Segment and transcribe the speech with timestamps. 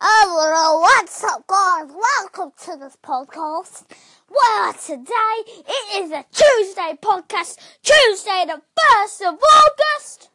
[0.00, 1.90] Hello, what's up, guys?
[1.90, 3.82] Welcome to this podcast.
[4.30, 10.30] Well, today it is a Tuesday podcast, Tuesday the 1st of August,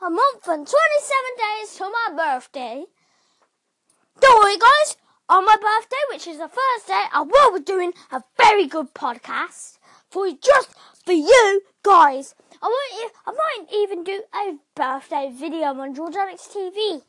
[0.00, 0.72] a month and 27
[1.36, 2.84] days to my birthday.
[4.20, 4.96] Don't worry, guys,
[5.28, 9.76] on my birthday, which is the Thursday, I will be doing a very good podcast
[10.08, 10.70] for just
[11.04, 12.34] for you guys.
[12.62, 17.02] I might, I might even do a birthday video on George Alex TV.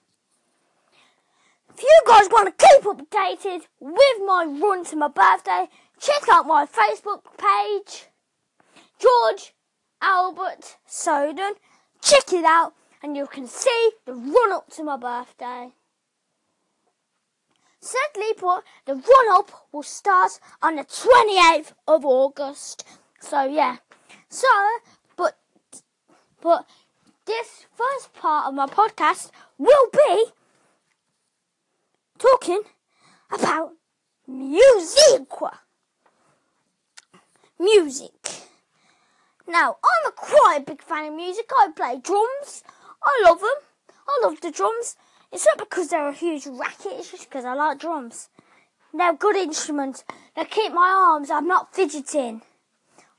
[1.73, 5.67] If you guys want to keep updated with my run to my birthday,
[5.99, 8.07] check out my Facebook page,
[8.99, 9.53] George
[10.01, 11.55] Albert Soden.
[12.01, 15.71] Check it out and you can see the run up to my birthday.
[17.79, 22.83] Sadly put, the run up will start on the 28th of August.
[23.19, 23.77] So yeah.
[24.29, 24.47] So,
[25.15, 25.37] but,
[26.41, 26.65] but
[27.25, 30.25] this first part of my podcast will be
[32.17, 32.61] talking
[33.31, 33.73] about
[34.27, 35.27] music.
[37.59, 38.11] Music.
[39.47, 41.49] Now, I'm a quite big fan of music.
[41.57, 42.63] I play drums.
[43.03, 43.59] I love them.
[44.07, 44.95] I love the drums.
[45.31, 48.29] It's not because they're a huge racket, it's just because I like drums.
[48.93, 50.05] They're good instruments.
[50.35, 52.41] They keep my arms, I'm not fidgeting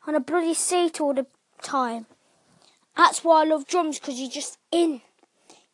[0.07, 1.27] on a bloody seat all the
[1.61, 2.07] time.
[2.97, 5.03] That's why I love drums, because you're just in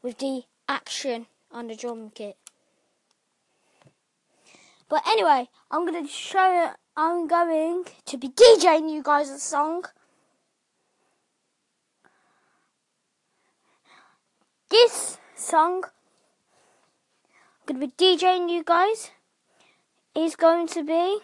[0.03, 2.37] with the action on the drum kit.
[4.93, 9.87] But anyway, I'm to show I'm going to be DJing you guys a song.
[14.69, 15.85] This song
[17.67, 19.11] I'm to be DJing you guys
[20.15, 21.21] is going to be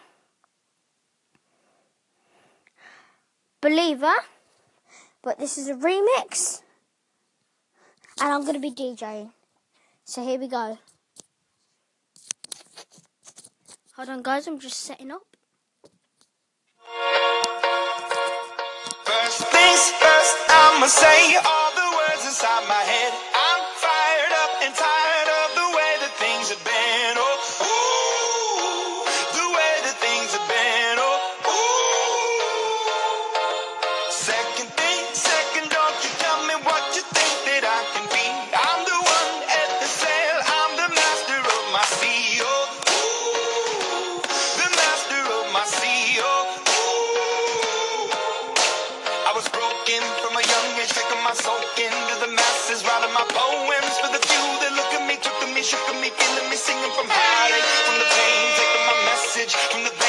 [3.61, 4.15] Believer,
[5.21, 6.63] but this is a remix
[8.19, 9.29] and I'm to be DJing.
[10.05, 10.79] So here we go.
[13.99, 15.23] Hold on, guys, I'm just setting up.
[19.03, 23.28] First things first, I'ma say all the words inside my head.
[59.71, 60.08] From the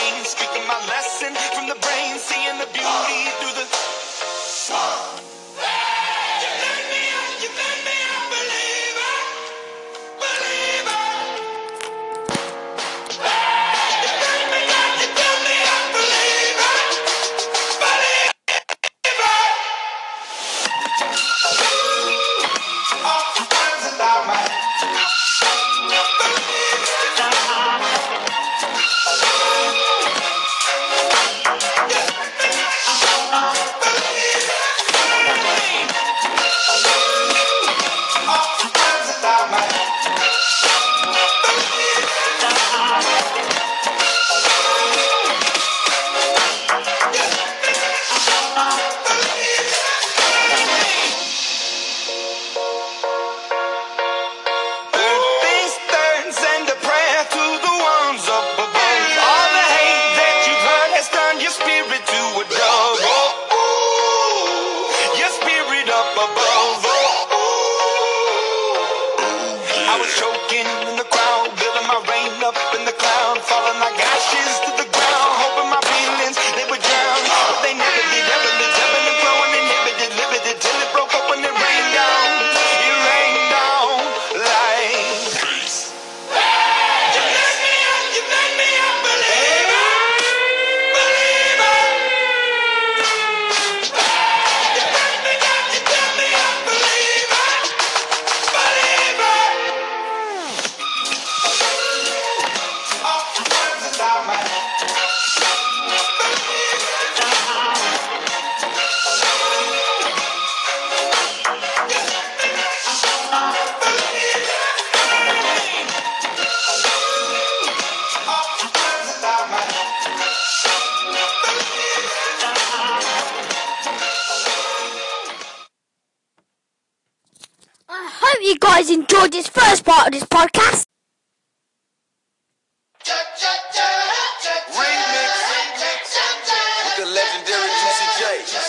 [128.91, 130.84] enjoyed this first part of this podcast.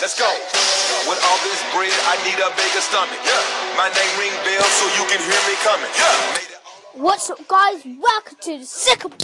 [0.00, 0.26] Let's go.
[1.08, 3.18] With all this bread, I need a bigger stomach.
[3.24, 3.76] Yeah.
[3.76, 5.90] My name ring bell so you can hear me coming.
[5.96, 7.02] Yeah.
[7.02, 7.84] What's up, guys?
[7.84, 9.14] Welcome to the second.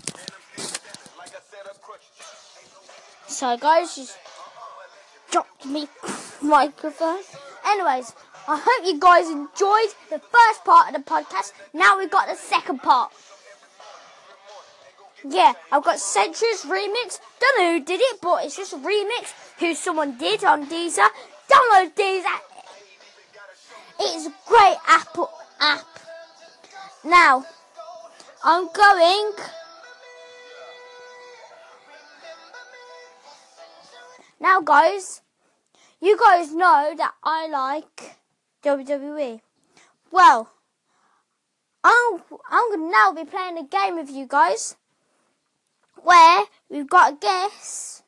[3.26, 4.18] So, guys, just
[5.30, 5.88] dropped me
[6.42, 7.20] microphone.
[7.66, 8.14] Anyways.
[8.50, 11.52] I hope you guys enjoyed the first part of the podcast.
[11.74, 13.12] Now we've got the second part.
[15.22, 17.18] Yeah, I've got Century's remix.
[17.40, 21.08] Don't know who did it, but it's just a remix who someone did on Deezer.
[21.50, 22.40] Download Deezer.
[24.00, 25.30] It's a great Apple
[25.60, 25.84] app.
[27.04, 27.44] Now,
[28.42, 29.32] I'm going.
[34.40, 35.20] Now, guys,
[36.00, 38.17] you guys know that I like
[38.62, 39.40] WWE.
[40.10, 40.50] Well,
[41.84, 44.76] I'm, I'm going to now be playing a game with you guys
[46.02, 48.02] where we've got to guess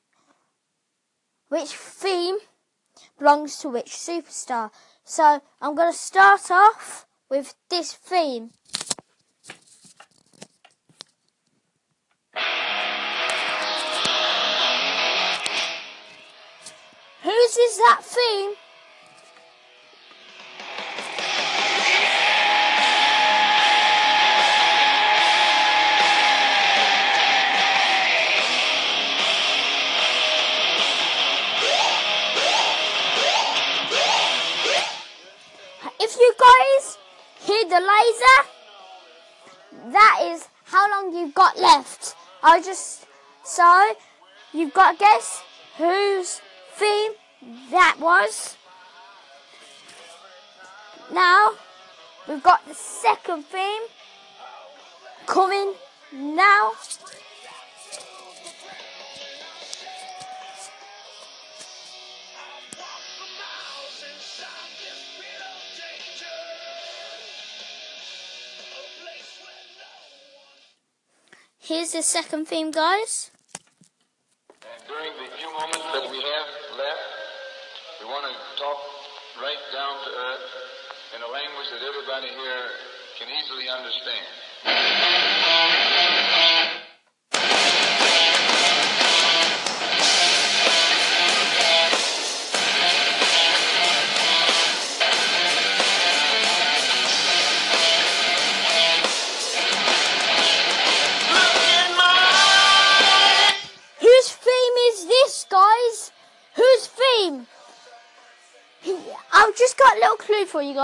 [1.49, 2.39] which theme
[3.19, 4.71] belongs to which superstar.
[5.05, 8.51] So, I'm going to start off with this theme.
[17.23, 18.53] Whose is that theme?
[37.71, 38.39] The laser,
[39.93, 42.17] that is how long you've got left.
[42.43, 43.07] I just
[43.45, 43.95] so
[44.53, 45.43] you've got to guess
[45.79, 46.41] whose
[46.75, 47.13] theme
[47.71, 48.57] that was.
[51.13, 51.53] Now
[52.29, 53.83] we've got the second theme
[55.27, 55.75] coming
[56.13, 56.73] now.
[71.71, 73.31] Here's the second theme, guys.
[74.91, 77.07] During the few moments that we have left,
[78.03, 78.81] we want to talk
[79.39, 80.51] right down to earth
[81.15, 82.67] in a language that everybody here
[83.23, 84.40] can easily understand.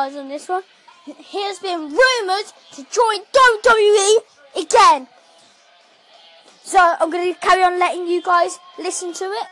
[0.06, 0.62] Guys on this one.
[1.05, 4.17] He has been rumoured to join WWE
[4.56, 5.08] again.
[6.62, 9.47] So I'm going to carry on letting you guys listen to it.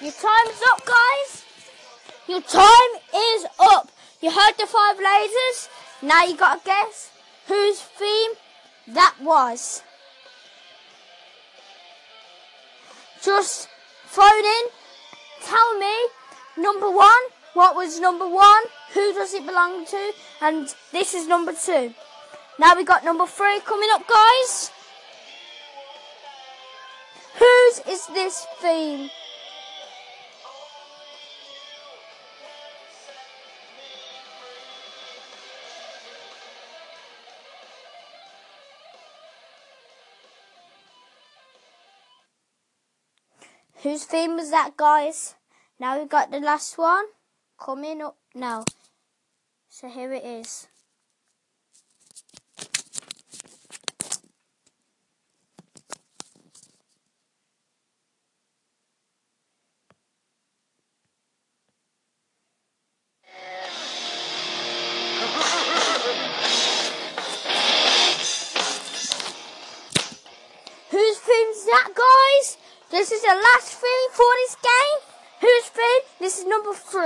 [0.00, 1.44] Your time's up, guys.
[2.26, 3.90] Your time is up.
[4.20, 5.68] You heard the five lasers.
[6.00, 7.10] Now you got to guess
[7.46, 8.32] whose theme
[8.88, 9.82] that was.
[13.22, 13.68] Just
[14.04, 14.64] phone in.
[15.42, 15.94] Tell me
[16.56, 17.24] number one.
[17.54, 18.62] What was number one?
[18.94, 20.12] Who does it belong to?
[20.40, 21.92] And this is number two.
[22.58, 24.70] Now we got number three coming up, guys.
[27.38, 29.10] Whose is this theme?
[43.82, 45.36] Whose theme was that, guys?
[45.78, 47.04] Now we've got the last one
[47.60, 48.64] coming up now.
[49.68, 50.66] So here it is.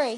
[0.02, 0.08] I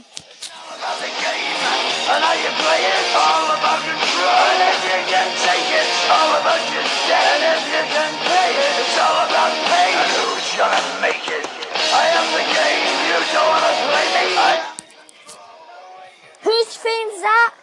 [16.41, 17.55] Whose theme's that?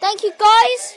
[0.00, 0.96] Thank you, guys.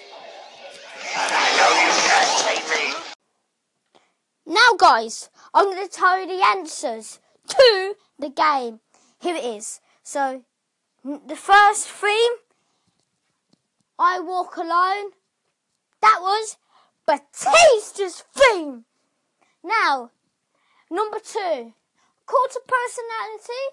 [4.48, 8.80] Now, guys, I'm going to tell you the answers to the game.
[9.26, 9.80] Here it is.
[10.04, 10.44] So,
[11.04, 12.34] The first theme,
[13.98, 15.14] I Walk Alone,
[16.00, 16.58] that was
[17.08, 18.86] Batista's theme.
[19.64, 20.12] Now,
[20.92, 21.74] number two,
[22.30, 23.64] of personality.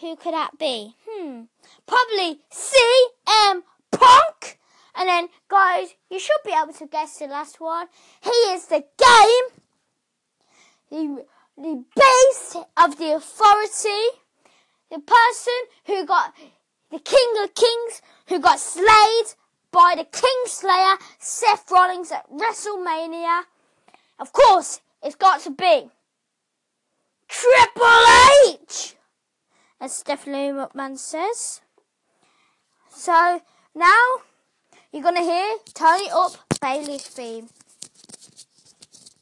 [0.00, 0.94] Who could that be?
[1.04, 1.46] Hmm,
[1.88, 4.60] probably CM Punk.
[4.94, 7.88] And then, guys, you should be able to guess the last one.
[8.20, 9.46] He is the game,
[10.88, 11.24] the,
[11.56, 14.20] the base of the authority,
[14.90, 15.52] the person
[15.86, 16.34] who got
[16.90, 19.34] the King of Kings, who got slayed
[19.70, 23.42] by the King Slayer, Seth Rollins at WrestleMania.
[24.18, 25.88] Of course, it's got to be
[27.28, 28.04] Triple
[28.48, 28.96] H,
[29.80, 31.60] as Stephanie McMahon says.
[32.90, 33.40] So
[33.74, 34.04] now
[34.92, 37.48] you're gonna hear Turn It Up Bayley's theme.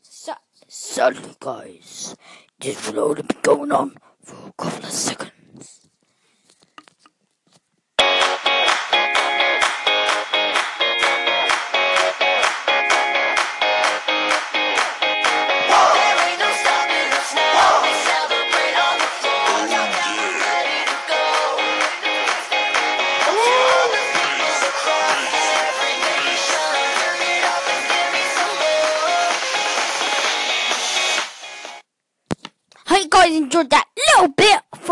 [0.02, 0.32] So,
[0.66, 2.16] Sadly, guys,
[2.58, 5.37] this will only be going on for a couple of seconds.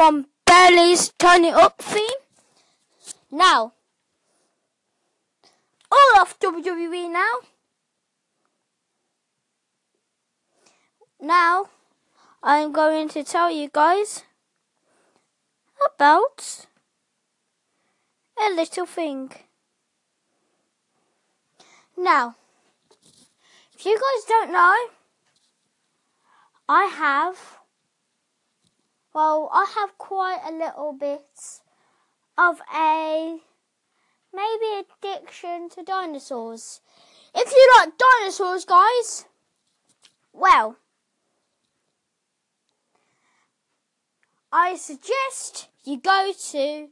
[0.06, 2.20] From Bayley's Turn It Up theme.
[3.28, 3.72] Now,
[5.90, 7.32] all off WWE now.
[11.20, 11.70] Now,
[12.40, 14.22] I'm going to tell you guys
[15.84, 16.68] about
[18.40, 19.32] a little thing.
[21.96, 22.36] Now,
[23.74, 24.76] if you guys don't know,
[26.68, 27.58] I have
[29.16, 31.62] well, I have quite a little bit
[32.36, 33.38] of a
[34.30, 36.82] maybe addiction to dinosaurs.
[37.34, 39.24] If you like dinosaurs, guys,
[40.34, 40.76] well,
[44.52, 46.88] I suggest you go to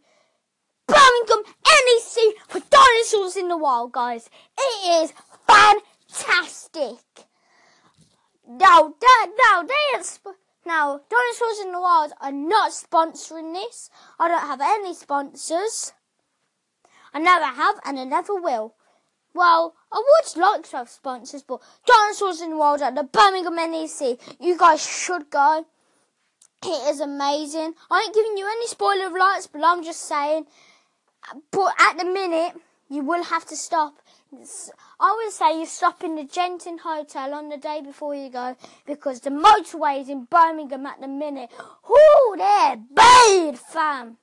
[0.87, 4.31] Birmingham NEC for Dinosaurs in the Wild, guys.
[4.59, 5.13] It is
[5.47, 7.05] fantastic.
[8.49, 13.91] Now, that, now, they sp- now, Dinosaurs in the Wild are not sponsoring this.
[14.19, 15.93] I don't have any sponsors.
[17.13, 18.75] I never have and I never will.
[19.35, 23.57] Well, I would like to have sponsors, but Dinosaurs in the Wild at the Birmingham
[23.57, 25.67] NEC, you guys should go.
[26.65, 27.75] It is amazing.
[27.91, 30.47] I ain't giving you any spoiler alerts, but I'm just saying.
[31.51, 32.55] But at the minute,
[32.89, 33.95] you will have to stop.
[35.01, 38.57] I would say you stop in the Genting Hotel on the day before you go
[38.87, 41.51] because the motorways in Birmingham at the minute,
[41.89, 44.19] whoo, they're bad, fam.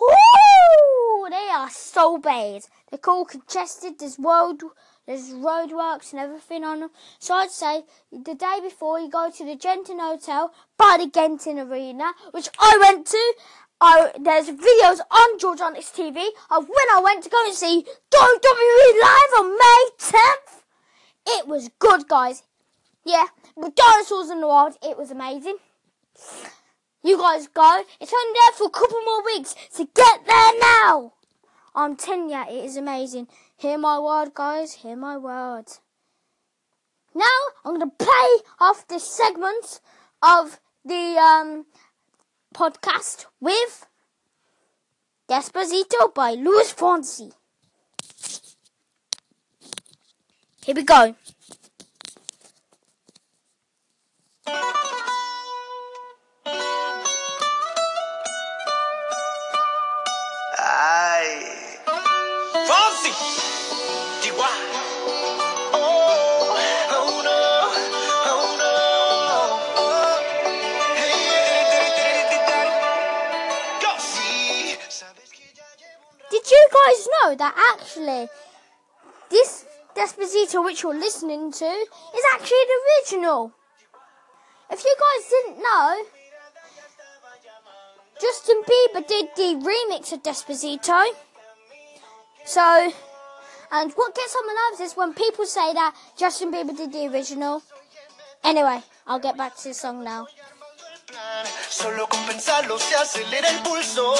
[0.00, 2.62] Whoo, they are so bad.
[2.90, 3.98] They're all congested.
[3.98, 4.62] There's road,
[5.06, 6.90] there's roadworks and everything on them.
[7.18, 11.58] So I'd say the day before you go to the Genting Hotel by the Genting
[11.58, 13.34] Arena, which I went to.
[13.80, 17.84] I, there's videos on George Onyx TV of when I went to go and see
[18.10, 20.62] WWE live on May 10th.
[21.26, 22.42] It was good, guys.
[23.04, 23.26] Yeah,
[23.56, 25.56] with dinosaurs in the wild, it was amazing.
[27.02, 27.82] You guys go.
[28.00, 31.12] It's only there for a couple more weeks, so get there now.
[31.74, 33.28] I'm telling you, it is amazing.
[33.56, 34.74] Hear my word, guys.
[34.74, 35.66] Hear my word.
[37.14, 37.24] Now
[37.64, 39.80] I'm to play off this segment
[40.22, 41.66] of the um,
[42.54, 43.86] podcast with
[45.28, 47.32] Despacito by Luis Fonsi.
[50.64, 51.14] Here we go.
[62.66, 63.63] Fonsi.
[76.74, 78.28] Guys know that actually
[79.30, 79.64] this
[79.94, 83.52] Despacito which you're listening to is actually the original?
[84.70, 86.04] If you guys didn't know,
[88.20, 91.04] Justin Bieber did the remix of Despacito.
[92.44, 92.92] So,
[93.70, 97.06] and what gets on my nerves is when people say that Justin Bieber did the
[97.06, 97.62] original.
[98.42, 100.26] Anyway, I'll get back to the song now.
[101.68, 104.14] Solo con pensarlo se acelera el pulso.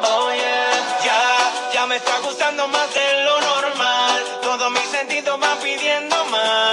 [0.00, 4.24] Oh yeah, ya, ya me está gustando más de lo normal.
[4.42, 6.58] Todos mis sentidos van pidiendo más.